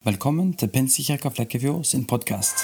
[0.00, 2.62] Velkommen til Pinsekirka Flekkefjord sin podkast.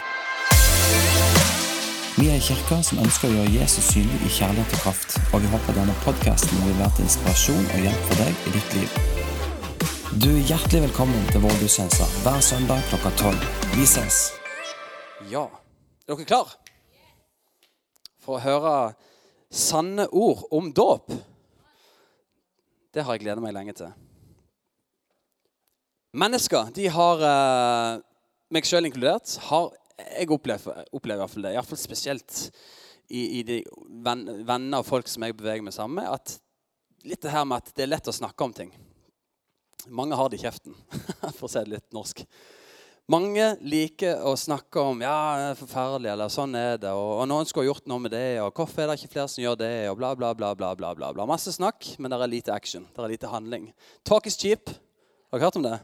[2.17, 5.45] Vi er en kirke som ønsker å gjøre Jesus synlig i kjærlighet og kraft, og
[5.45, 8.97] vi håper denne podkasten vil være til inspirasjon og hjelp for deg i ditt liv.
[10.25, 13.45] Du er hjertelig velkommen til vår gudstjeneste hver søndag klokka tolv.
[13.75, 14.23] Vi ses.
[15.29, 15.45] Ja.
[16.09, 16.57] Er dere klar
[18.17, 18.75] for å høre
[19.53, 21.13] sanne ord om dåp?
[22.97, 23.93] Det har jeg gledet meg lenge til.
[26.17, 28.01] Mennesker, de har, eh,
[28.49, 32.37] meg sjøl inkludert, har jeg opplever, i hvert fall det, i hvert fall spesielt
[33.09, 33.59] i, i de
[34.05, 36.39] venn, venner og folk som jeg beveger meg sammen med, at
[37.05, 38.73] litt det her med at det er lett å snakke om ting.
[39.93, 40.77] Mange har det i kjeften,
[41.37, 42.23] for å si det litt norsk.
[43.13, 47.29] Mange liker å snakke om ja, det er forferdelig, eller sånn er det, og, og
[47.29, 49.75] noen skulle gjort noe med det, og hvorfor er det ikke flere som gjør det,
[49.93, 50.33] og bla, bla.
[50.33, 51.13] bla, bla, bla.
[51.13, 51.29] bla.
[51.29, 52.89] Masse snakk, men det er lite action.
[52.97, 53.69] Det er lite handling.
[54.09, 54.73] Talk is cheap.
[55.29, 55.77] Har dere hørt om det?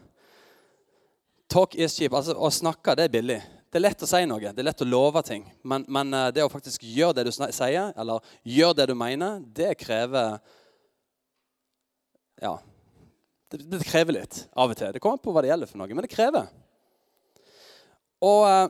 [1.52, 2.14] Talk is cheap.
[2.16, 3.38] Altså, Å snakke det er billig.
[3.72, 5.44] Det er lett å si noe, det er lett å love ting.
[5.68, 9.40] Men, men eh, det å faktisk gjøre det du sier, eller gjøre det du mener,
[9.56, 10.38] det krever
[12.42, 12.58] Ja.
[13.52, 14.92] Det, det, krever litt av og til.
[14.92, 16.48] Det kommer på hva det gjelder for noe, men det krever.
[18.24, 18.68] Og eh,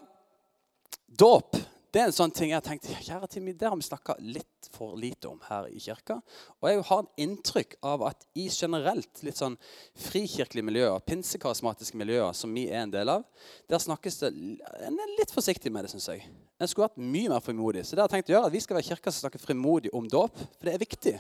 [1.23, 1.62] dåp
[1.93, 4.69] det er en sånn ting jeg har tenkt, kjære Timmy, det har vi snakka litt
[4.73, 6.15] for lite om her i kirka.
[6.63, 9.59] Og jeg har et inntrykk av at i generelt litt sånn
[10.07, 13.27] frikirkelige miljøer, pinsekarismatiske miljøer, som vi er en del av,
[13.69, 16.25] der snakkes det En er litt forsiktig med det, syns jeg.
[16.57, 17.85] En skulle vært mye mer frimodig.
[17.85, 19.93] Så det har jeg tenkt å gjøre, at vi skal være kirka som snakker frimodig
[19.93, 20.41] om dåp.
[20.57, 21.17] For det er viktig.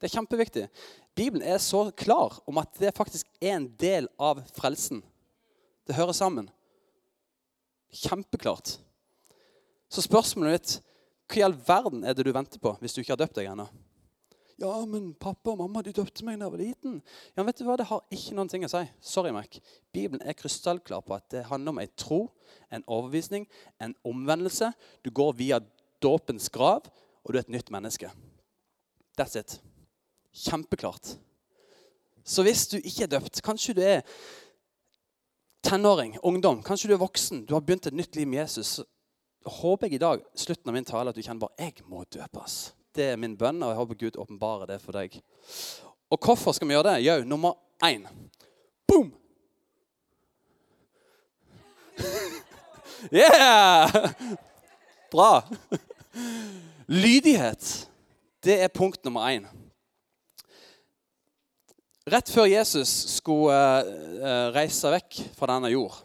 [0.00, 0.66] Det er kjempeviktig.
[1.14, 5.04] Bibelen er så klar om at det faktisk er en del av frelsen.
[5.86, 6.50] Det hører sammen.
[7.94, 8.80] Kjempeklart.
[9.90, 10.76] Så spørsmålet mitt
[11.30, 13.50] hva i all verden er det du venter på hvis du ikke har døpt deg
[13.50, 13.68] ennå?
[14.60, 16.96] Ja, men pappa og mamma de døpte meg da jeg var liten.
[17.32, 17.78] Ja, vet du hva?
[17.80, 18.82] Det har ikke noen ting å si.
[19.00, 19.56] Sorry, Mac.
[19.94, 22.18] Bibelen er krystallklar på at det handler om en tro,
[22.68, 23.46] en overbevisning,
[23.80, 24.68] en omvendelse.
[25.00, 25.62] Du går via
[26.04, 26.90] dåpens grav,
[27.24, 28.12] og du er et nytt menneske.
[29.16, 29.56] That's it.
[30.44, 31.14] Kjempeklart.
[32.20, 34.04] Så hvis du ikke er døpt, kanskje du er
[35.64, 38.82] tenåring, ungdom, kanskje du er voksen, du har begynt et nytt liv med Jesus,
[39.44, 42.58] håper jeg i dag, slutten av min tale, at du kjenner bare jeg må døpes.
[42.96, 45.14] Det er min bønn, og jeg håper Gud åpenbarer det for deg.
[46.10, 47.04] Og hvorfor skal vi gjøre det?
[47.06, 47.56] Jau, nummer
[47.86, 48.06] én.
[48.88, 49.12] Boom!
[53.10, 54.12] Yeah!
[55.10, 55.40] Bra.
[56.86, 57.88] Lydighet.
[58.44, 59.46] Det er punkt nummer én.
[62.10, 65.96] Rett før Jesus skulle uh, reise vekk fra denne jord,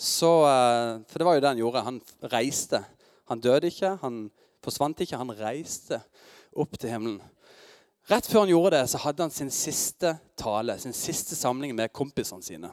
[0.00, 1.84] så, eh, For det var jo det han gjorde.
[1.84, 2.00] Han
[2.32, 2.84] reiste.
[3.28, 4.30] Han døde ikke, han
[4.64, 5.18] forsvant ikke.
[5.20, 6.00] Han reiste
[6.56, 7.20] opp til himmelen.
[8.08, 11.92] Rett før han gjorde det, så hadde han sin siste tale, sin siste samling med
[11.92, 12.70] kompisene sine.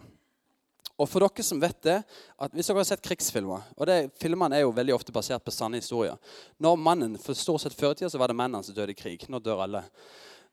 [0.97, 1.97] Og for dere som vet det,
[2.41, 5.53] at Hvis dere har sett krigsfilmer og det, Filmene er jo veldig ofte basert på
[5.53, 6.15] sanne historier.
[6.57, 9.27] Når mannen, for stort sett Før i tida var det mennene som døde i krig.
[9.29, 9.83] Nå dør alle.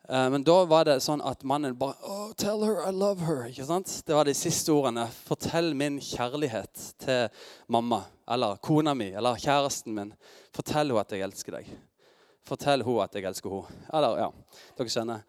[0.08, 3.48] Eh, men da var det sånn at mannen bare oh, 'Tell her I love her.'
[3.48, 3.88] ikke sant?
[4.04, 5.06] Det var de siste ordene.
[5.08, 7.28] 'Fortell min kjærlighet til
[7.68, 10.12] mamma.' Eller kona mi eller kjæresten min.
[10.52, 11.72] Fortell henne at jeg elsker deg.
[12.44, 13.84] Fortell henne at jeg elsker henne.
[13.92, 14.30] Eller, ja,
[14.78, 15.26] dere skjønner.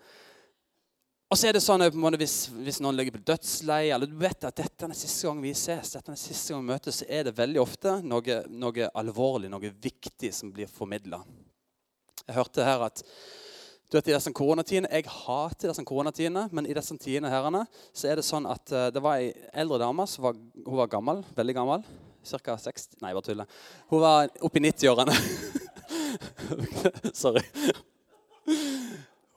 [1.31, 1.81] Og så er det sånn
[2.15, 5.39] hvis, hvis, noen ligger på dødsleie, eller du vet at dette er den siste gang
[5.41, 8.37] vi ses, dette er den siste gang vi møtes, så er det veldig ofte noe,
[8.47, 11.23] noe alvorlig, noe viktig som blir formidla.
[12.27, 13.01] Jeg hørte her at
[13.95, 17.61] du vet, i disse koronatidene, Jeg hater disse koronatidene, men i disse tidene herrene,
[17.95, 20.89] så er det sånn at uh, det var ei eldre dame som var, hun var
[20.91, 21.85] gammel, veldig gammel.
[22.27, 22.57] Ca.
[22.59, 23.61] 60 Nei, bare tuller.
[23.93, 25.15] Hun var oppi 90-årene.
[27.23, 27.45] Sorry.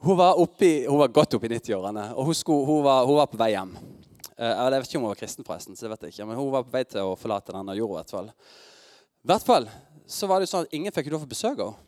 [0.03, 3.31] Hun var, oppi, hun var godt oppi 90-årene, og hun, skulle, hun, var, hun, var,
[3.31, 3.77] på vei hjem.
[4.35, 6.43] Uh, jeg vet ikke om hun var kristen, forresten, så det vet jeg ikke, men
[6.43, 8.01] hun var på vei til å forlate denne jorda.
[8.01, 8.33] I hvert fall.
[9.23, 9.71] I hvert fall
[10.09, 11.85] så var det sånn at ingen fikk lov til å besøke henne.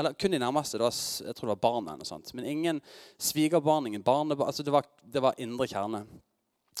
[0.00, 0.80] Eller kun de nærmeste.
[0.80, 0.96] Var,
[1.26, 1.94] jeg tror det var barna.
[1.94, 2.34] eller sånt.
[2.34, 2.80] Men ingen
[3.18, 4.48] svigerbarn, ingen barnebarn.
[4.48, 6.04] Altså det, var, det var indre kjerne.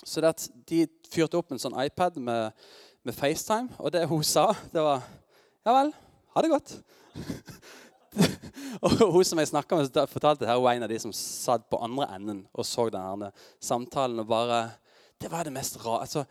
[0.04, 0.34] Så det
[0.70, 2.56] de fyrte opp en sånn iPad med,
[3.04, 5.04] med FaceTime, og det hun sa, det var
[5.66, 5.90] Ja vel,
[6.32, 6.70] ha det godt.
[8.86, 11.66] og hun som jeg snakka med, fortalte her, hun var en av de som satt
[11.68, 13.28] på andre enden og så denne
[13.60, 14.22] samtalen.
[14.22, 14.70] og bare,
[15.20, 16.06] Det var det mest rare.
[16.06, 16.24] Altså,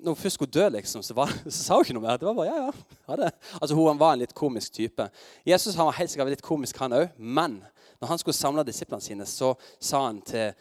[0.00, 2.18] når, hun først skulle dø, liksom, så, var, så, sa hun ikke noe mer.
[2.20, 3.30] Det var bare, ja, ja, ha det.
[3.60, 5.06] Altså, Hun var en litt komisk type.
[5.46, 7.14] Jesus han var helt sikkert litt komisk, han òg.
[7.18, 7.60] Men
[8.00, 10.52] når han skulle samle disiplene sine, så sa han til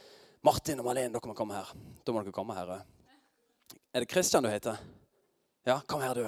[0.45, 1.73] Martin og Malene dere må komme her.
[2.03, 2.79] Da må dere komme her.
[3.93, 4.79] Er det Kristian du heter?
[5.67, 6.25] Ja, kom her, du.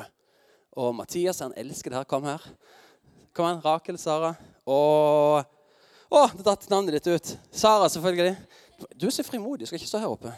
[0.79, 2.07] Og Mathias han elsker det her.
[2.07, 2.43] Kom her.
[3.35, 4.35] Kom her, Rakel, Sara.
[4.67, 5.41] Og
[6.11, 7.29] Å, det datt navnet ditt ut.
[7.55, 8.33] Sara, selvfølgelig.
[8.99, 9.63] Du er så frimodig.
[9.63, 10.33] Du skal ikke stå her oppe.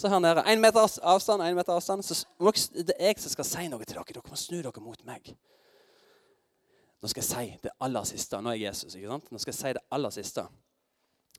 [0.00, 0.42] Så her nede.
[0.48, 2.02] Én meter avstand, én meter avstand.
[2.02, 2.24] Så
[2.72, 4.14] det er jeg som skal si noe til dere.
[4.14, 5.34] Dere må snu dere mot meg.
[7.02, 8.40] Nå skal jeg si det aller siste.
[8.40, 8.94] Nå er jeg Jesus.
[8.94, 9.32] ikke sant?
[9.32, 10.42] Nå skal jeg si det aller siste.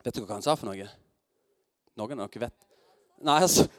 [0.03, 0.87] Vet dere hva han sa for noe?
[1.97, 2.59] Noen av dere vet?
[3.21, 3.67] Nei, altså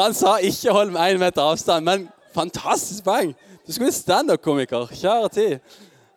[0.00, 3.36] Han sa ikke 'hold med én meter avstand', men fantastisk poeng!
[3.66, 4.86] Du skulle bli standup-komiker.
[4.86, 5.58] Kjære tid.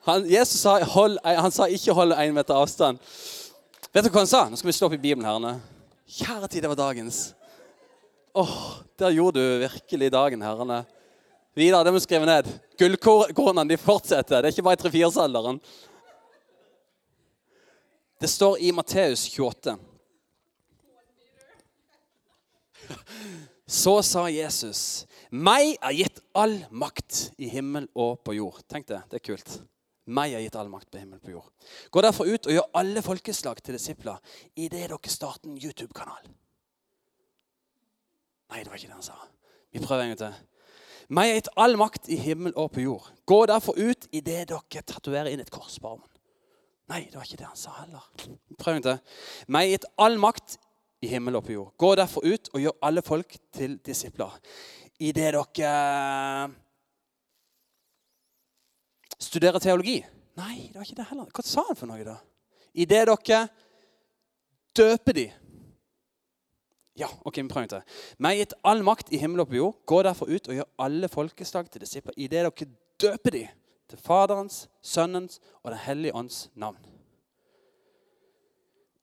[0.08, 2.98] Han, Jesus sa, hold, han sa ikke 'hold én meter avstand'.
[3.94, 4.50] Vet du hva han sa?
[4.50, 5.26] Nå skal vi slå opp i Bibelen.
[5.26, 5.62] herrene.
[6.08, 7.36] Kjære tid, det var dagens.
[8.34, 10.86] Åh, oh, Der gjorde du virkelig dagen, herrene.
[11.58, 12.48] Vidar, det må du skrive ned.
[12.80, 14.42] Gullkornene de fortsetter.
[14.42, 15.60] Det er ikke bare i 3-4-salderen.
[18.22, 19.76] Det står i Matteus 28.
[23.68, 29.02] Så sa Jesus, 'Meg er gitt all makt i himmel og på jord.' Tenk det.
[29.12, 29.60] Det er kult.
[30.08, 31.48] Meg er gitt all makt på himmel og på jord.
[31.92, 34.20] Gå derfor ut og gjør alle folkeslag til disipler
[34.56, 36.30] idet dere starter en YouTube-kanal.
[38.48, 39.18] Nei, det var ikke det han sa.
[39.76, 40.38] Vi prøver en gang til.
[41.12, 43.10] Meg er gitt all makt i himmel og på jord.
[43.28, 46.08] Gå derfor ut idet dere tatoverer inn et kors på armen.
[46.88, 48.06] Nei, det var ikke det han sa heller.
[48.56, 49.20] Prøv en gang til.
[49.52, 50.56] Meg er gitt all makt
[51.04, 51.74] i himmel og på jord.
[51.76, 54.40] Gå derfor ut og gjør alle folk til disipler.
[55.04, 56.48] Idet dere
[59.22, 60.00] studerer teologi.
[60.38, 61.30] Nei, det var ikke det heller.
[61.34, 62.18] Hva sa han for noe, da?
[62.78, 63.42] Idet dere
[64.78, 65.28] døper de.
[66.98, 68.02] Ja, ok, vi prøver til.
[68.22, 69.78] Meg gitt all makt i himmel og på jord.
[69.90, 72.16] Gå derfor ut og gjør alle folkeslag til disipler.
[72.18, 72.70] Idet dere
[73.02, 73.44] døper de
[73.88, 76.82] til Faderens, Sønnens og Den hellige ånds navn.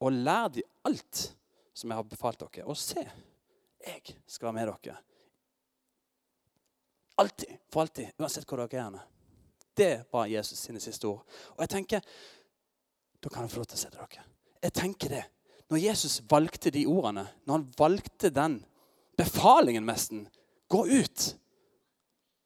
[0.03, 1.25] Og lær de alt
[1.75, 2.67] som jeg har befalt dere.
[2.67, 3.03] Og se,
[3.87, 4.99] jeg skal være med dere.
[7.19, 7.59] Alltid.
[7.71, 8.11] For alltid.
[8.19, 9.14] Uansett hvor dere er.
[9.77, 11.25] Det var Jesus sine siste ord.
[11.57, 12.01] Og jeg tenker,
[13.25, 14.25] Da kan jeg få lov til å se til dere.
[14.63, 15.23] Jeg tenker det.
[15.73, 18.59] Når Jesus valgte de ordene, når han valgte den
[19.17, 20.27] befalingen nesten
[20.69, 21.25] Gå ut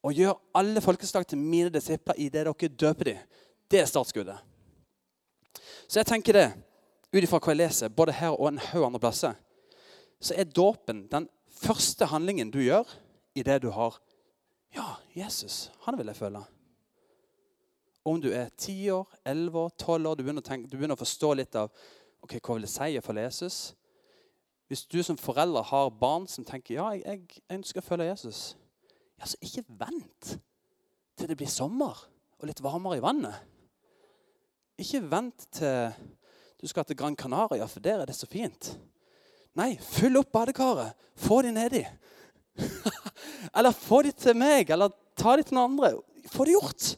[0.02, 3.18] og gjør alle folkeslag til mine disipler i det dere døper dem.
[3.70, 4.38] Det er startskuddet.
[5.88, 6.46] Så jeg tenker det
[7.12, 9.34] ut ifra hva jeg leser, både her og en haug andre plasser,
[10.20, 11.28] så er dåpen den
[11.62, 12.88] første handlingen du gjør
[13.34, 13.98] i det du har
[14.74, 16.42] Ja, Jesus, han vil jeg føle.
[18.08, 21.02] Om du er ti år, elleve år, tolv år, du begynner, tenke, du begynner, å
[21.02, 21.68] forstå litt av
[22.24, 23.58] ok, hva vil det si å følge Jesus.
[24.68, 28.42] Hvis du som forelder har barn som tenker ja, jeg, jeg ønsker å følge Jesus,
[29.18, 30.34] ja, så ikke vent
[31.18, 32.00] til det blir sommer
[32.38, 33.44] og litt varmere i vannet.
[34.78, 35.92] Ikke vent til
[36.58, 38.72] du skal til Gran Canaria, for der er det så fint.
[39.58, 40.96] Nei, fyll opp badekaret.
[41.18, 41.84] Få de nedi.
[43.56, 45.92] eller få de til meg, eller ta de til noen andre.
[46.32, 46.88] Få det gjort.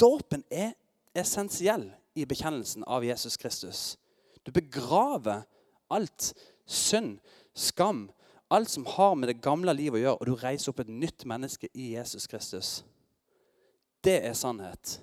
[0.00, 0.74] Dåpen er
[1.14, 3.98] essensiell i bekjennelsen av Jesus Kristus.
[4.42, 5.44] Du begraver
[5.92, 6.32] alt
[6.66, 7.18] synd,
[7.54, 8.08] skam,
[8.48, 11.24] alt som har med det gamle livet å gjøre, og du reiser opp et nytt
[11.28, 12.76] menneske i Jesus Kristus.
[14.04, 14.98] Det er sannhet.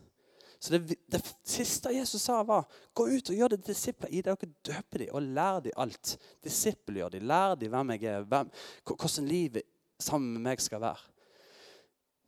[0.62, 4.12] Så det, det, siste Jesus sa, var gå ut og gjør det disipler.
[4.14, 6.14] I dere døper dem og lær dem alt.
[6.46, 7.26] Disippelgjør dem.
[7.32, 8.52] Lær dem hvem jeg er, hvem,
[8.86, 9.66] hvordan livet
[9.98, 11.11] sammen med meg skal være.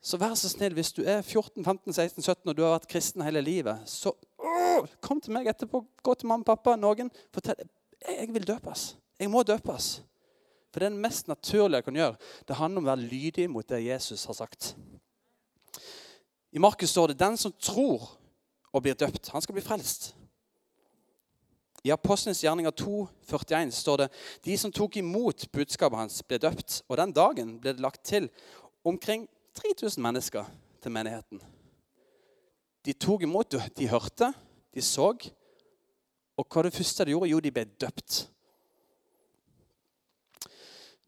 [0.03, 2.89] Så vær så snill, hvis du er 14, 15, 16, 17 og du har vært
[2.91, 5.79] kristen hele livet, så å, kom til meg etterpå.
[6.03, 7.11] Gå til mamma, pappa, noen.
[7.31, 7.63] Fortell.
[8.03, 8.97] Jeg vil døpes.
[9.19, 9.93] Jeg må døpes.
[10.73, 12.17] For det er det mest naturlige jeg kan gjøre.
[12.49, 14.73] Det handler om å være lydig mot det Jesus har sagt.
[16.51, 18.09] I Markus står det 'den som tror
[18.73, 19.29] og blir døpt.
[19.29, 20.15] Han skal bli frelst.
[21.83, 24.09] I Apostlenes gjerninger 2, 41 står det
[24.45, 26.81] de som tok imot budskapet hans, ble døpt.
[26.87, 28.29] Og den dagen ble det lagt til
[28.83, 30.45] omkring 3000 mennesker
[30.81, 31.41] til menigheten.
[32.85, 34.33] De tok imot, de hørte,
[34.73, 35.13] de så.
[36.37, 37.29] Og hva det første de gjorde?
[37.31, 38.23] Jo, de ble døpt.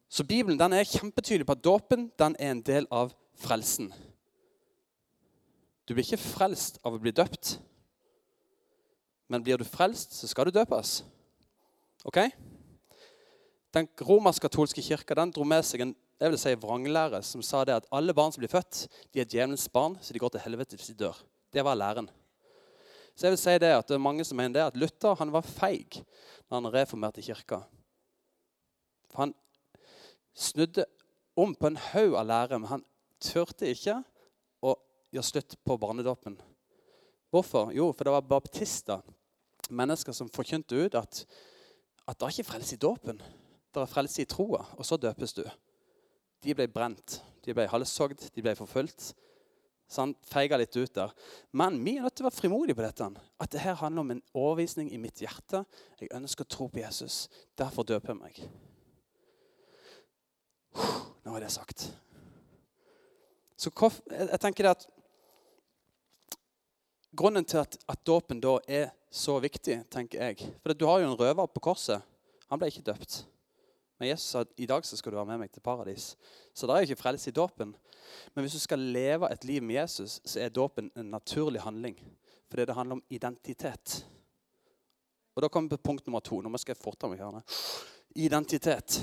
[0.10, 3.90] Så Bibelen den er kjempetydelig på at dåpen den er en del av frelsen.
[5.86, 7.58] Du blir ikke frelst av å bli døpt.
[9.28, 11.02] Men blir du frelst, så skal du døpes.
[12.06, 12.22] Ok?
[13.74, 17.76] Den romersk-katolske kirka den dro med seg en jeg vil si, vranglære som sa det
[17.76, 20.78] at alle barn som blir født, de er djevelens barn, så de går til helvete
[20.78, 21.18] hvis de dør.
[21.52, 22.08] Det var læren.
[23.16, 25.32] Så jeg vil si det at det er mange som mener det at Luther han
[25.32, 26.02] var feig
[26.48, 27.62] når han reformerte kirka.
[29.12, 29.36] For han
[30.36, 30.86] snudde
[31.36, 32.84] om på en haug av lære, men han
[33.24, 34.02] turte ikke
[34.64, 34.76] å
[35.16, 36.38] gjøre slutt på barnedåpen.
[37.32, 37.72] Hvorfor?
[37.76, 39.04] Jo, for det var baptister,
[39.70, 41.24] mennesker som forkynte ut at,
[42.08, 43.20] at det er ikke frelse i dåpen.
[43.74, 45.44] Det er frelse i troa, og så døpes du.
[46.46, 49.14] De ble brent, de ble halshogd, de ble forfulgt.
[49.90, 51.12] Så han feiga litt ut der.
[51.54, 53.10] Men vi er nødt til å være frimodige på dette.
[53.42, 55.62] At det her handler om en overvisning i mitt hjerte.
[56.02, 57.26] Jeg ønsker å tro på Jesus.
[57.58, 58.42] Derfor døper jeg meg.
[61.26, 61.88] Nå er det sagt.
[63.56, 63.72] Så
[64.12, 64.90] jeg tenker at
[67.16, 71.14] Grunnen til at, at dåpen da er så viktig, tenker jeg For du har jo
[71.14, 72.04] en røver på korset.
[72.52, 73.22] Han ble ikke døpt.
[74.00, 76.16] Men Jesus sa i dag skal du være med meg til paradis.
[76.54, 77.76] Så det er jo ikke frelse i dåpen.
[78.34, 81.96] Men hvis du skal leve et liv med Jesus, så er dåpen en naturlig handling.
[82.50, 84.06] Fordi det handler om identitet.
[85.36, 86.42] Og Da kommer vi på punkt nummer to.
[86.42, 87.42] Nå skal jeg forta meg her.
[88.16, 89.02] Identitet.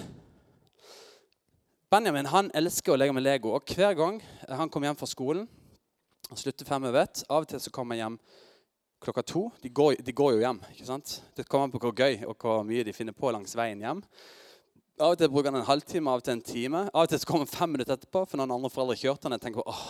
[1.92, 3.50] Benjamin han elsker å leke med Lego.
[3.52, 5.48] og Hver gang han kommer hjem fra skolen
[6.30, 7.24] Han slutter fem over ett.
[7.28, 8.18] Av og til så kommer han hjem
[9.02, 9.42] klokka to.
[9.60, 10.60] De går, de går, jo hjem.
[10.72, 11.22] ikke sant?
[11.36, 14.00] Det kommer an på hvor gøy og hvor mye de finner på langs veien hjem.
[15.00, 16.80] Av og til bruker han en halvtime, av og til en time.
[16.92, 19.36] Av og til så kommer han fem minutter etterpå, for noen andre foreldre kjørte han.
[19.38, 19.84] Jeg tenker åh,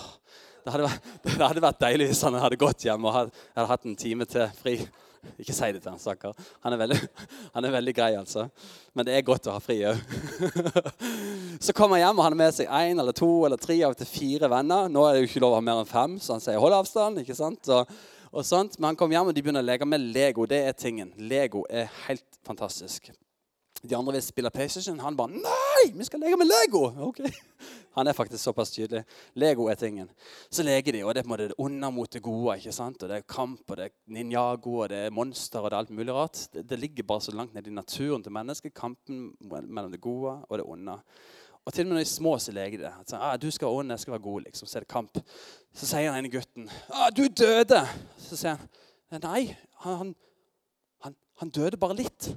[0.63, 3.73] det hadde, vært, det hadde vært deilig hvis han hadde gått hjem og hadde, hadde
[3.73, 4.77] hatt en time til fri.
[5.43, 6.37] Ikke si det til han, stakkar.
[6.63, 6.77] Han,
[7.55, 8.47] han, er veldig grei, altså.
[8.95, 9.99] Men det er godt å ha fri òg.
[11.63, 13.97] så kommer han hjem, og han har med seg én eller to eller tre av
[13.97, 14.91] og til fire venner.
[14.91, 16.79] Nå er det jo ikke lov å ha mer enn fem, så han sier 'hold
[16.79, 17.23] avstand'.
[17.23, 17.75] ikke sant?
[17.75, 17.91] Og,
[18.33, 18.79] og sånt.
[18.79, 20.47] Men han kommer hjem, og de begynner å leke med Lego.
[20.47, 21.13] Det er tingen.
[21.19, 23.11] Lego er helt fantastisk.
[23.89, 25.01] De andre vil spille PlayStation.
[25.01, 27.19] Han bare 'Nei, vi skal leke med Lego!' Ok.
[27.97, 29.05] Han er faktisk såpass tydelig.
[29.35, 30.09] Lego er tingen.
[30.51, 32.57] Så leker de, og det er på en måte det onde mot det gode.
[32.57, 33.03] ikke sant?
[33.03, 35.81] Og Det er kamp, og det er ninjago, og det er monster og det er
[35.81, 36.49] alt mulig rart.
[36.53, 38.75] Det, det ligger bare så langt ned i naturen til mennesket.
[38.75, 40.99] Kampen mellom det gode og det onde.
[41.65, 42.93] Og til og med når de er små, så leker de det.
[43.07, 44.69] Så, ah, 'Du skal være ond, jeg skal være god.' liksom.
[44.69, 45.19] Så er det kamp.
[45.75, 48.57] Så sier den ene gutten, ah, 'Du døde.' Så sier
[49.11, 50.15] han, 'Nei, han,
[51.01, 52.37] han, han døde bare litt.'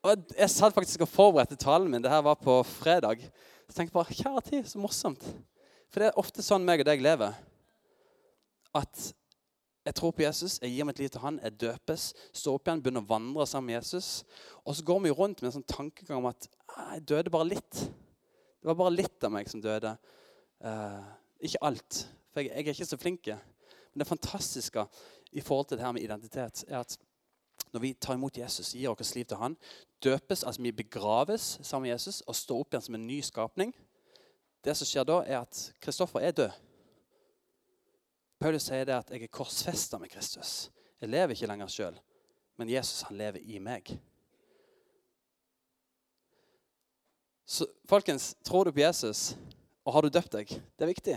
[0.00, 2.02] Og Jeg satt faktisk og forberedte talen min.
[2.02, 3.20] Det her var på fredag.
[3.68, 5.24] Så tenkte jeg bare, kjære tid, så morsomt.
[5.92, 7.34] For det er ofte sånn meg og deg lever.
[8.74, 9.10] At
[9.84, 12.82] jeg tror på Jesus, jeg gir mitt liv til han, jeg døpes, står opp igjen,
[12.84, 14.22] begynner å vandre sammen med Jesus.
[14.64, 17.80] Og så går vi rundt med en sånn tankegang om at jeg døde bare litt.
[17.80, 19.94] Det var bare litt av meg som døde.
[20.64, 21.04] Uh,
[21.44, 22.02] ikke alt.
[22.32, 23.30] For jeg, jeg, er ikke så flink.
[23.32, 24.86] Men det fantastiske
[25.32, 26.96] i forhold til det her med identitet er at
[27.72, 29.56] når vi tar imot Jesus, gir vårt liv til han,
[30.02, 33.72] døpes, altså vi begraves sammen med Jesus og står opp igjen som en ny skapning
[34.64, 36.50] Det som skjer da, er at Kristoffer er død.
[38.40, 40.68] Paulus sier det at jeg er korsfesta med Kristus.
[41.00, 41.96] Jeg lever ikke lenger sjøl,
[42.60, 43.88] men Jesus han lever i meg.
[47.48, 49.34] Så folkens, tror du på Jesus,
[49.84, 50.52] og har du døpt deg?
[50.76, 51.16] Det er viktig.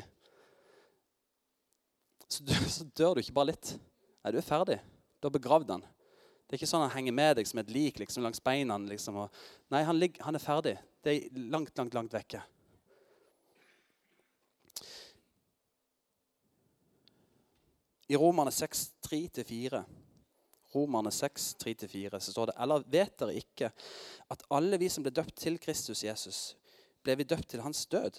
[2.32, 3.76] Så, dør du ikke bare litt.
[4.24, 4.80] Nei, du er ferdig.
[5.20, 5.84] Du har begravd han.
[6.48, 8.78] Det er ikke sånn han henger med deg som et lik liksom, langs beina.
[8.78, 10.76] Liksom, og, nei, han, ligger, han, er ferdig.
[11.04, 12.44] Det er langt, langt, langt vekke.
[18.12, 19.84] I Romerne 6, 3-4
[20.74, 23.70] Romerne 6, 3-4, så står det Eller vet dere ikke
[24.34, 26.40] at alle vi som ble døpt til Kristus Jesus,
[27.06, 28.18] ble vi døpt til hans død?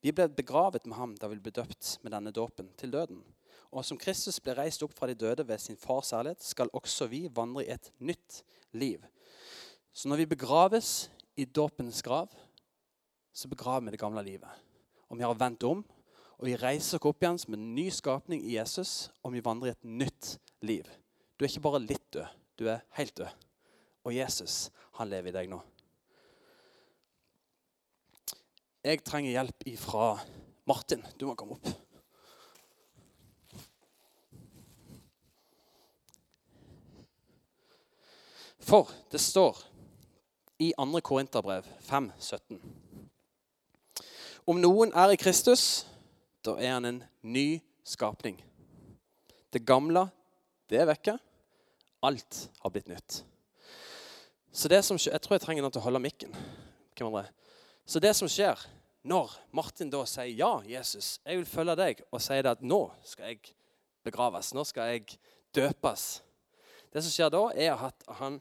[0.00, 3.24] Vi ble begravet med ham da vi ble døpt med denne dåpen til døden.
[3.70, 7.06] Og som Kristus ble reist opp fra de døde ved sin fars ærlighet, skal også
[7.10, 8.42] vi vandre i et nytt
[8.74, 9.04] liv.
[9.92, 12.28] Så når vi begraves i dåpens grav,
[13.32, 14.50] så begraver vi det gamle livet.
[15.08, 15.84] Og vi har vendt om,
[16.38, 19.70] og vi reiser oss opp igjen som en ny skapning i Jesus, og vi vandrer
[19.70, 20.32] i et nytt
[20.66, 20.86] liv.
[21.36, 22.26] Du er ikke bare litt død,
[22.58, 23.46] du er helt død.
[24.08, 25.60] Og Jesus, han lever i deg nå.
[28.80, 30.14] Jeg trenger hjelp ifra
[30.68, 31.04] Martin.
[31.20, 31.68] Du må komme opp.
[38.60, 39.58] For det står
[40.60, 41.00] i 2.
[41.00, 42.60] Korinterbrev 5, 17
[44.46, 45.86] Om noen er i Kristus,
[46.44, 48.38] da er han en ny skapning.
[49.52, 50.08] Det gamle,
[50.70, 51.16] det er vekke.
[52.02, 53.22] Alt har blitt nytt.
[54.52, 56.34] Så det som skjer, Jeg tror jeg trenger noen til å holde mikken.
[57.86, 58.58] Så det som skjer
[59.02, 62.90] når Martin da sier ja, Jesus, jeg vil følge deg, og sier det at nå
[63.06, 63.54] skal jeg
[64.04, 65.16] begraves, nå skal jeg
[65.54, 66.22] døpes
[66.92, 68.40] Det som skjer da, er at han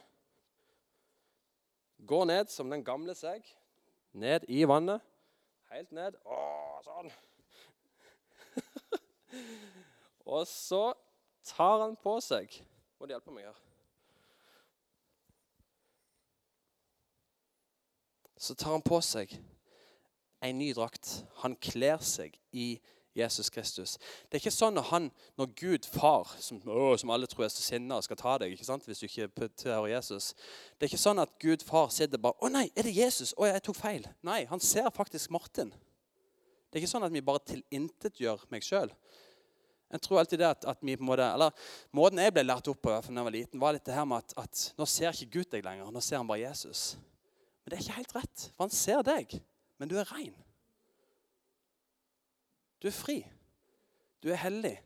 [2.07, 3.45] Gå ned som den gamle seg.
[4.11, 5.03] Ned i vannet.
[5.69, 6.15] Helt ned.
[6.25, 6.39] Å,
[6.85, 7.11] sånn.
[10.33, 10.83] og så
[11.45, 12.55] tar han på seg
[12.99, 13.59] Må du hjelpe meg her?
[18.39, 19.35] Så tar han på seg
[20.41, 21.25] en ny drakt.
[21.43, 22.77] Han kler seg i
[23.17, 23.97] Jesus Kristus.
[24.29, 25.07] Det er ikke sånn når han,
[25.39, 28.67] når Gud far, som, å, som alle tror er så sinna skal ta deg ikke
[28.67, 28.85] sant?
[28.85, 30.33] hvis du ikke tilhører Jesus
[30.77, 33.47] Det er ikke sånn at Gud far sitter bare 'Å nei, er det Jesus?' 'Å,
[33.49, 35.73] jeg tok feil.' Nei, han ser faktisk Martin.
[36.69, 38.91] Det er ikke sånn at vi bare tilintetgjør meg sjøl.
[39.89, 41.49] Jeg tror alltid det at, at vi på en måte, eller
[41.97, 44.21] Måten jeg ble lært opp på da jeg var liten, var litt det her med
[44.21, 45.89] at, at nå ser ikke Gud deg lenger.
[45.89, 46.93] Nå ser han bare Jesus.
[47.63, 49.33] Men det er ikke helt rett, for han ser deg.
[49.81, 50.35] Men du er rein.
[52.79, 53.19] Du er fri.
[54.23, 54.77] Du er hellig.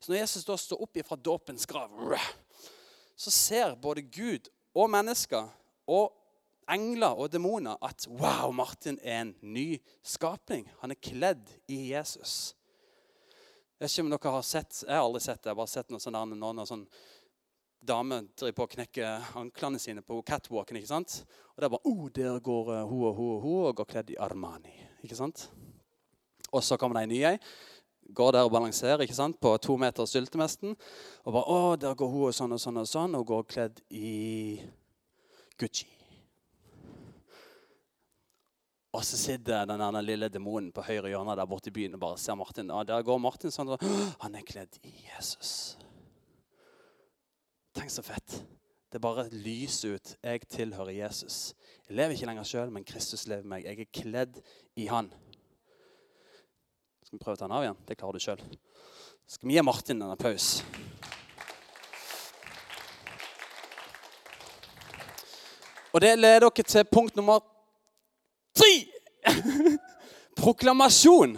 [0.00, 1.92] Så når Jesus da står opp fra dåpens grav,
[3.16, 5.48] så ser både Gud og mennesker
[5.90, 6.16] og
[6.70, 10.68] engler og demoner at wow, Martin er en ny skapning.
[10.80, 12.54] Han er kledd i Jesus.
[13.80, 15.48] Jeg vet ikke om dere har sett, jeg har aldri sett det.
[15.48, 16.84] Jeg har bare sett noen sånne, noen, noen sånn
[17.80, 20.76] dame driver på å knekke anklene sine på catwalken.
[20.76, 21.22] ikke sant?
[21.54, 24.12] Og det er bare oh, Der går hun og hun og hun og går kledd
[24.12, 24.76] i Armani.
[25.02, 25.48] ikke sant?
[26.52, 27.36] Og så kommer det ei ny ei.
[28.14, 29.38] Går der og balanserer ikke sant?
[29.40, 30.74] på to meter styltemesten.
[31.24, 33.82] Og bare å, der går hun og sånn og sånn og sånn, og går kledd
[33.94, 34.58] i
[35.60, 35.86] Gucci.
[38.90, 42.02] Og så sitter den denne lille demonen på høyre hjørne der borte i byen og
[42.02, 42.72] bare ser Martin.
[42.74, 43.70] Og der går Martin sånn,
[44.18, 45.76] han er kledd i Jesus.
[47.76, 48.40] Tenk så fett.
[48.90, 50.16] Det bare lyser ut.
[50.18, 51.52] Jeg tilhører Jesus.
[51.86, 53.68] Jeg lever ikke lenger sjøl, men Kristus lever meg.
[53.68, 54.40] Jeg er kledd
[54.74, 55.12] i Han.
[57.10, 57.78] Skal vi prøve å ta den av igjen?
[57.88, 58.42] Det klarer du sjøl.
[59.26, 60.62] Skal vi gi Martin en applaus?
[65.90, 67.42] Og det leder dere til punkt nummer
[68.54, 68.86] tre.
[70.38, 71.34] Proklamasjon.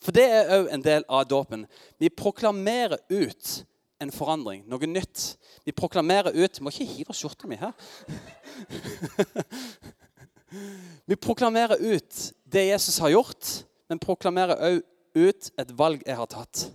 [0.00, 1.68] For det er òg en del av dåpen.
[2.00, 3.68] Vi proklamerer ut
[4.00, 5.36] en forandring, noe nytt.
[5.68, 7.76] Vi proklamerer ut Må ikke hive skjorta mi her.
[11.12, 14.82] Vi proklamerer ut det Jesus har gjort, men proklamerer òg
[15.18, 16.68] ut et valg jeg har tatt.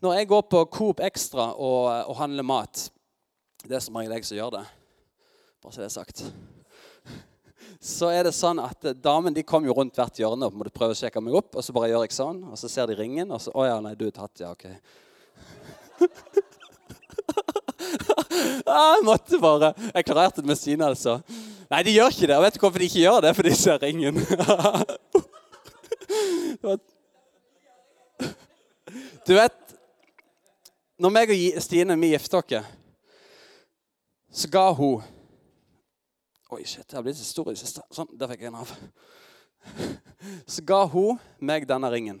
[0.00, 2.86] Når jeg går på Coop Extra og, og handler mat
[3.66, 4.62] Det er som regel jeg som gjør det.
[5.60, 6.24] Bare så det er sagt
[7.80, 10.92] så er det sånn at damen de kom jo rundt hvert hjørne og måtte prøve
[10.92, 11.54] å sjekke meg opp.
[11.56, 13.78] Og så bare gjør jeg sånn, og så ser de ringen, og så Å ja,
[13.84, 14.64] nei, du er tatt, ja, OK.
[18.68, 21.20] ah, jeg måtte bare Jeg klarerte det med Stine, altså.
[21.70, 22.36] Nei, de gjør ikke det.
[22.36, 23.32] Og vet du hvorfor de ikke gjør det?
[23.36, 24.16] For de ser ringen.
[29.26, 29.76] du vet
[31.00, 32.66] Når meg og Stine vi gifta oss,
[34.30, 35.02] så ga hun
[36.50, 37.82] Oi, shit, jeg har blitt så stor i det siste.
[37.94, 38.70] Sånn, der fikk jeg en av.
[40.50, 42.18] Så ga hun meg denne ringen.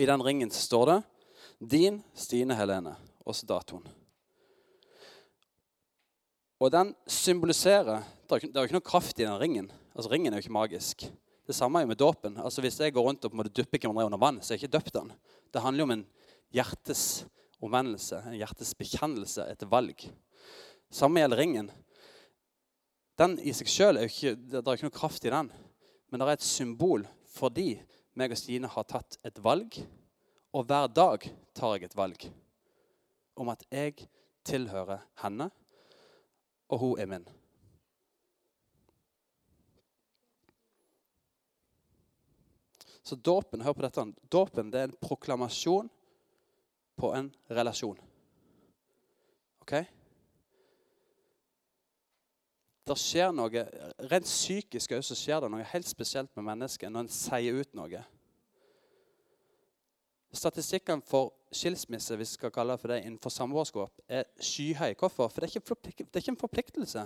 [0.00, 1.02] I den ringen står det
[1.60, 3.84] 'Din Stine Helene', og så datoen.
[6.58, 9.72] Og den symboliserer Det er jo ikke noe kraft i den ringen.
[9.94, 11.04] Altså, Ringen er jo ikke magisk.
[11.46, 12.36] Det samme er jo med dåpen.
[12.38, 14.52] Altså, Hvis jeg går rundt og på en måte dupper hvem andre under vann, så
[14.52, 15.12] er jeg ikke døpt den.
[15.52, 16.06] Det handler jo om en
[16.54, 17.24] hjertes
[17.62, 20.06] omvendelse, en hjertes bekjennelse, etter valg.
[20.92, 21.70] Samme gjelder ringen.
[23.18, 25.50] Den i seg sjøl er jo ikke, det er ikke noe kraft i den.
[26.10, 27.74] Men det er et symbol fordi
[28.18, 29.78] meg og Stine har tatt et valg.
[30.52, 31.24] Og hver dag
[31.56, 32.26] tar jeg et valg
[33.40, 34.06] om at jeg
[34.44, 35.48] tilhører henne,
[36.68, 37.24] og hun er min.
[43.02, 45.90] Så dåpen hør på dette, dåpen det er en proklamasjon
[46.96, 47.98] på en relasjon.
[49.62, 49.74] Ok?
[52.82, 53.62] det skjer noe,
[54.10, 58.02] Rent psykisk så skjer det noe helt spesielt med mennesket når en sier ut noe.
[60.32, 64.94] Statistikken for skilsmisse hvis vi skal kalle det for det, innenfor samboerskap er skyhøy.
[64.98, 65.28] Hvorfor?
[65.28, 67.04] For det er, ikke en forpliktelse.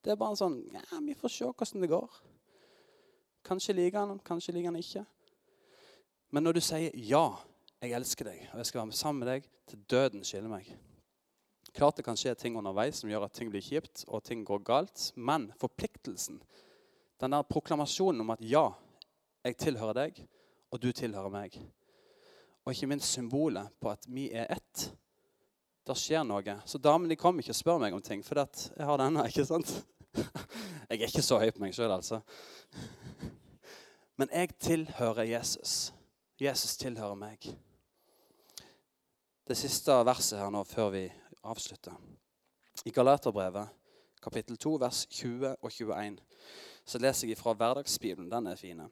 [0.00, 2.20] Det er bare en sånn ja, Vi får se hvordan det går.
[3.44, 5.02] Kanskje liker han, kanskje liker han ikke.
[6.30, 7.36] Men når du sier 'ja,
[7.82, 10.76] jeg elsker deg, og jeg skal være sammen med deg til døden skiller meg'
[11.72, 14.62] Klart det kan skje ting underveis som gjør at ting blir kjipt og ting går
[14.66, 15.12] galt.
[15.14, 16.40] Men forpliktelsen,
[17.20, 18.72] den der proklamasjonen om at ja,
[19.44, 20.18] jeg tilhører deg,
[20.70, 21.54] og du tilhører meg,
[22.64, 24.90] og ikke minst symbolet på at vi er ett
[25.86, 26.54] Det skjer noe.
[26.66, 29.24] Så damene kommer ikke og spør meg om ting, for jeg har denne.
[29.26, 29.72] ikke sant?
[30.90, 32.20] Jeg er ikke så høy på meg sjøl, altså.
[34.18, 35.92] Men jeg tilhører Jesus.
[36.40, 37.44] Jesus tilhører meg.
[39.44, 41.02] Det siste verset her nå før vi
[41.44, 41.92] avslutter.
[42.88, 43.68] I Galaterbrevet
[44.24, 46.16] kapittel 2, vers 20 og 21
[46.88, 48.30] så leser jeg fra Hverdagsbibelen.
[48.32, 48.86] Den er fine.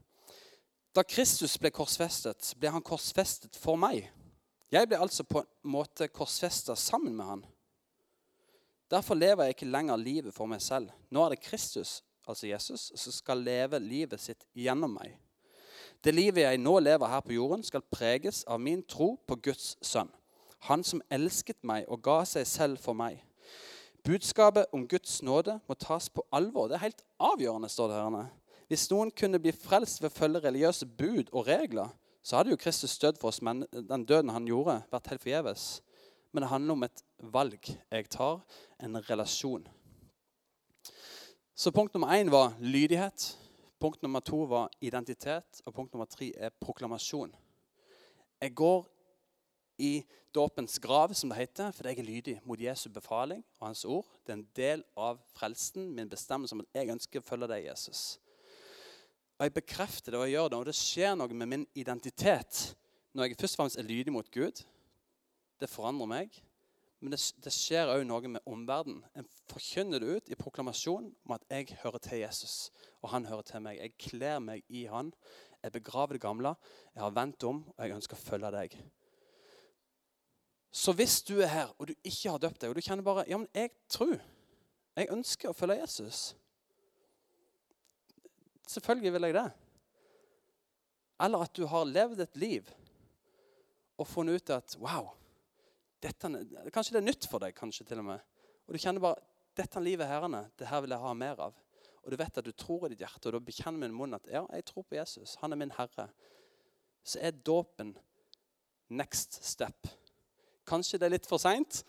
[0.92, 4.11] Da Kristus ble korsfestet, ble han korsfestet for meg.
[4.68, 7.46] Jeg ble altså på en måte korsfesta sammen med han.
[8.92, 10.92] Derfor lever jeg ikke lenger livet for meg selv.
[11.08, 15.16] Nå er det Kristus, altså Jesus, som skal leve livet sitt gjennom meg.
[16.04, 19.76] Det livet jeg nå lever her på jorden, skal preges av min tro på Guds
[19.82, 20.12] sønn
[20.66, 23.20] han som elsket meg og ga seg selv for meg.
[24.06, 26.68] Budskapet om Guds nåde må tas på alvor.
[26.68, 28.28] Det er helt avgjørende, står det her.
[28.68, 32.61] Hvis noen kunne bli frelst ved å følge religiøse bud og regler, så hadde jo
[32.61, 35.66] Kristus dødd for oss, men den døden han gjorde, vært helt forgjeves.
[36.32, 38.42] Men det handler om et valg jeg tar,
[38.82, 39.64] en relasjon.
[41.56, 43.32] Så punkt nummer én var lydighet.
[43.78, 45.62] Punkt nummer to var identitet.
[45.66, 47.34] Og punkt nummer tre er proklamasjon.
[48.40, 48.86] Jeg går
[49.78, 50.02] i
[50.34, 54.06] dåpens grav, som det heter, fordi jeg er lydig mot Jesu befaling og hans ord.
[54.26, 57.68] Det er en del av frelsen, min bestemmelse om at jeg ønsker å følge deg,
[57.70, 58.18] Jesus.
[59.38, 62.74] Og Jeg bekrefter det, og jeg gjør det, og det skjer noe med min identitet
[63.14, 64.64] når jeg først og fremst er lydig mot Gud.
[65.58, 66.42] Det forandrer meg.
[66.98, 69.04] Men det, det skjer òg noe med omverdenen.
[69.14, 72.56] En forkynner det ut i proklamasjon om at jeg hører til Jesus,
[73.02, 73.78] og han hører til meg.
[73.78, 75.12] Jeg kler meg i han.
[75.62, 76.54] Jeg begraver det gamle.
[76.94, 78.74] Jeg har vendt om, og jeg ønsker å følge deg.
[80.74, 83.24] Så hvis du er her, og du ikke har døpt deg, og du kjenner bare
[83.30, 84.18] ja, men jeg tror,
[84.98, 86.34] jeg ønsker å følge Jesus
[88.68, 89.46] Selvfølgelig vil jeg det.
[91.24, 92.66] Eller at du har levd et liv
[93.96, 95.08] og funnet ut at wow,
[96.02, 96.30] dette,
[96.74, 98.22] Kanskje det er nytt for deg, kanskje til og med.
[98.68, 99.22] Og du kjenner bare
[99.58, 101.56] dette livet er herrene, det her vil jeg ha mer av.
[102.04, 104.28] Og du vet at du tror i ditt hjerte, og du bekjenner min munn at
[104.30, 105.34] ja, jeg tror på Jesus.
[105.42, 106.06] Han er min herre.
[107.02, 107.96] Så er dåpen
[108.88, 109.90] next step.
[110.68, 111.82] Kanskje det er litt for seint,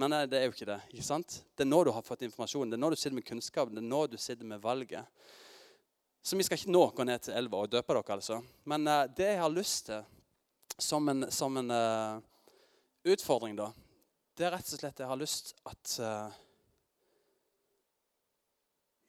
[0.00, 0.80] men det er jo ikke det.
[0.90, 1.36] ikke sant?
[1.54, 3.82] Det er nå du har fått informasjon, det er nå du sitter med kunnskap, det
[3.82, 5.06] er nå du sitter med valget.
[6.24, 8.40] Så vi skal ikke nå gå ned til elva og døpe dere, altså.
[8.70, 10.06] Men uh, det jeg har lyst til
[10.80, 12.22] som en, som en uh,
[13.04, 13.68] utfordring, da,
[14.34, 16.40] det er rett og slett jeg har lyst at uh,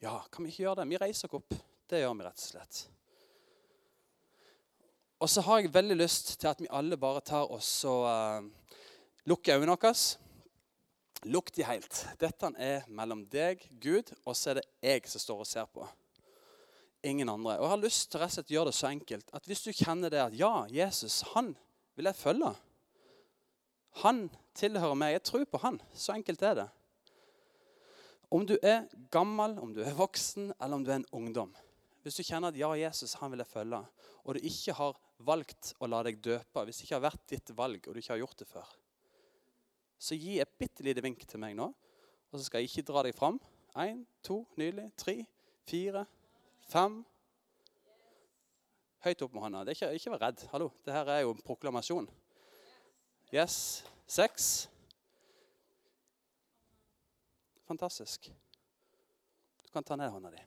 [0.03, 0.89] Ja, kan vi ikke gjøre det?
[0.91, 1.55] Vi reiser oss opp.
[1.89, 2.81] Det gjør vi rett og slett.
[5.23, 8.51] Og så har jeg veldig lyst til at vi alle bare tar oss og
[9.25, 9.93] lukker øynene våre.
[11.25, 12.03] Lukk de helt.
[12.21, 15.87] Dette er mellom deg, Gud, og så er det jeg som står og ser på
[17.05, 17.57] ingen andre.
[17.57, 20.21] Og Jeg har lyst til å gjøre det så enkelt at hvis du kjenner det
[20.21, 21.55] at ja, Jesus, han
[21.95, 22.51] vil jeg følge.
[24.03, 24.25] Han
[24.57, 25.15] tilhører meg.
[25.15, 25.79] Jeg tror på han.
[25.93, 26.67] Så enkelt er det.
[28.33, 31.53] Om du er gammel, om du er voksen, eller om du er en ungdom.
[32.03, 33.79] Hvis du kjenner at ja, Jesus, han vil jeg følge,
[34.25, 37.53] og du ikke har valgt å la deg døpe, hvis det ikke har vært ditt
[37.57, 38.73] valg, og du ikke har gjort det før,
[39.97, 43.05] så gi et bitte lite vink til meg nå, og så skal jeg ikke dra
[43.07, 43.39] deg fram.
[43.81, 44.89] Én, to, nydelig.
[44.99, 45.17] Tre,
[45.65, 46.03] fire,
[46.65, 47.01] Fem.
[49.05, 49.65] Høyt opp med hånda.
[49.69, 50.45] Ikke, ikke vær redd.
[50.49, 52.07] Hallo, det her er jo en proklamasjon.
[53.33, 53.83] Yes.
[54.07, 54.69] Seks.
[57.65, 58.31] Fantastisk.
[59.63, 60.41] Du kan ta ned hånda di.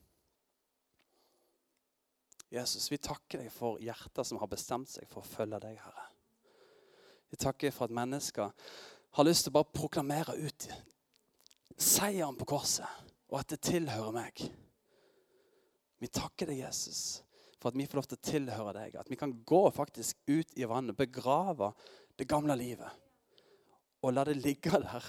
[2.49, 6.07] Jesus, vi takker deg for hjerter som har bestemt seg for å følge deg, Herre.
[7.29, 8.49] Vi takker for at mennesker
[9.17, 10.65] har lyst til å bare proklamere ut
[11.77, 12.89] seieren på korset,
[13.29, 14.41] og at det tilhører meg.
[16.01, 17.19] Vi takker deg, Jesus,
[17.59, 18.97] for at vi får lov til å tilhøre deg.
[18.99, 21.73] At vi kan gå faktisk ut i vannet, begrave
[22.19, 23.05] det gamle livet
[24.03, 25.07] og la det ligge der.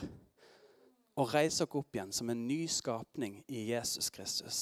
[1.20, 4.60] Og reise oss opp igjen som en ny skapning i Jesus Kristus.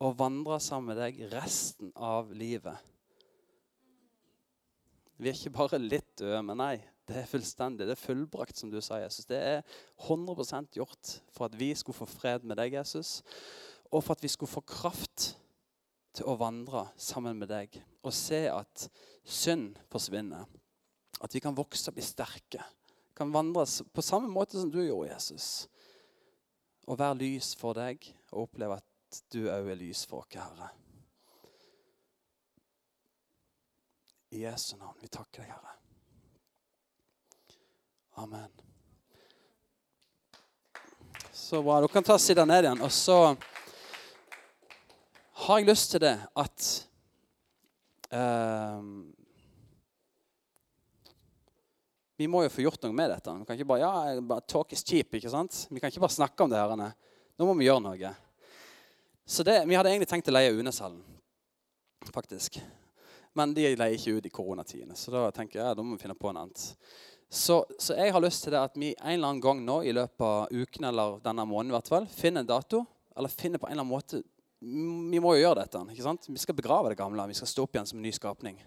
[0.00, 2.76] Og vandre sammen med deg resten av livet.
[5.20, 6.76] Vi er ikke bare litt døde, men nei,
[7.08, 7.84] det er fullstendig.
[7.84, 9.28] Det er fullbrakt, som du sa, Jesus.
[9.28, 9.60] Det er
[10.06, 13.18] 100% gjort for at vi skulle få fred med deg, Jesus.
[13.90, 15.34] Og for at vi skulle få kraft
[16.16, 18.86] til å vandre sammen med deg og se at
[19.26, 20.46] synd forsvinner.
[21.20, 22.64] At vi kan vokse og bli sterke.
[23.16, 25.68] Kan vandre på samme måte som du gjorde, Jesus.
[26.88, 30.70] Og være lys for deg og oppleve at du òg er lys for oss, Herre.
[34.30, 34.96] I Jesu navn.
[35.02, 35.76] Vi takker deg, Herre.
[38.22, 38.50] Amen.
[41.32, 41.80] Så bra.
[41.80, 42.82] Dere kan ta sitte ned igjen.
[42.84, 43.34] og så
[45.50, 46.66] har jeg lyst til det at
[48.14, 48.82] uh,
[52.20, 53.32] Vi må jo få gjort noe med dette.
[53.32, 55.14] Vi kan ikke bare, ja, bare talk is cheap.
[55.16, 55.62] ikke sant?
[55.70, 56.58] Vi kan ikke bare snakke om det.
[56.60, 56.92] her.
[57.40, 58.10] Nå må vi gjøre noe.
[59.24, 61.00] Så det, Vi hadde egentlig tenkt å leie Uneshallen,
[62.12, 62.58] faktisk.
[63.38, 66.02] Men de leier ikke ut i koronatidene, så da tenker jeg, ja, da må vi
[66.02, 66.64] finne på noe annet.
[67.30, 69.92] Så, så, jeg har lyst til det at vi en eller annen gang nå i
[69.94, 72.82] løpet av uken eller denne måneden hvert fall, finner en dato,
[73.14, 74.22] eller finner på en eller annen måte
[74.60, 75.80] vi må jo gjøre dette.
[75.92, 76.28] ikke sant?
[76.28, 77.24] Vi skal begrave det gamle.
[77.30, 78.60] Vi skal stå opp igjen som en ny skapning.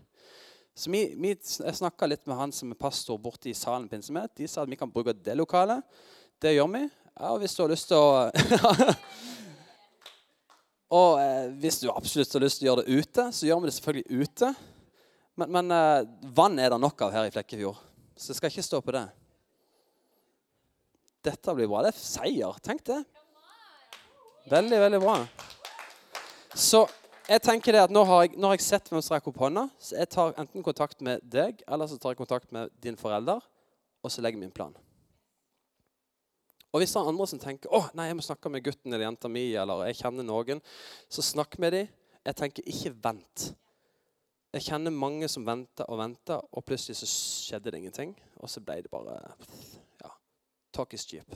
[0.74, 4.34] Så vi, vi, Jeg snakka litt med han som er pastor borte i salen Pinsemet.
[4.40, 5.86] De sa at vi kan bruke det lokalet.
[6.42, 6.88] Det gjør vi.
[7.14, 8.26] Ja, hvis du har lyst til å
[10.94, 13.70] Og eh, hvis du absolutt har lyst til å gjøre det ute, så gjør vi
[13.70, 14.50] det selvfølgelig ute.
[15.42, 17.80] Men, men eh, vann er det nok av her i Flekkefjord,
[18.14, 19.08] så det skal ikke stå på det.
[21.26, 21.82] Dette blir bra.
[21.86, 22.62] Det er seier.
[22.62, 23.00] Tenk det.
[24.52, 25.18] Veldig, veldig bra.
[26.54, 26.86] Så
[27.30, 29.42] jeg tenker det at nå har jeg, nå har jeg sett hvem som rekker opp
[29.46, 29.66] hånda.
[29.82, 33.42] Så jeg tar enten kontakt med deg, eller så tar jeg kontakt med din forelder,
[34.04, 34.76] og så legger jeg min plan.
[36.74, 39.06] Og hvis det er andre som tenker å nei, jeg må snakke med gutten eller
[39.06, 40.62] jenta mi, eller jeg kjenner noen,
[41.06, 41.92] så snakk med dem.
[42.24, 43.46] Jeg tenker ikke vent.
[44.54, 48.14] Jeg kjenner mange som venter og venter, og plutselig så skjedde det ingenting.
[48.42, 49.16] Og så ble det bare
[50.02, 50.12] ja,
[50.74, 51.30] Talk is cheap.